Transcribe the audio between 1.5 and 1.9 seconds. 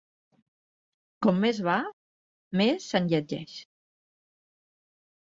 va,